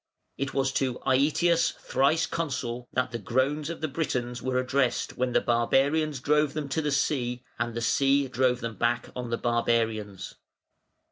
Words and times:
It 0.35 0.55
was 0.55 0.71
to 0.71 0.95
"Aëtius, 1.05 1.75
thrice 1.77 2.25
Consul", 2.25 2.87
that 2.91 3.11
"the 3.11 3.19
groans 3.19 3.69
of 3.69 3.81
the 3.81 3.87
Britons" 3.87 4.41
were 4.41 4.57
addressed 4.57 5.15
when 5.15 5.31
"the 5.33 5.41
Barbarians 5.41 6.19
drove 6.19 6.53
them 6.55 6.67
to 6.69 6.81
the 6.81 6.91
sea, 6.91 7.43
and 7.59 7.75
the 7.75 7.81
sea 7.81 8.27
drove 8.27 8.61
them 8.61 8.77
back 8.77 9.11
on 9.15 9.29
the 9.29 9.37
Barbarians". 9.37 10.33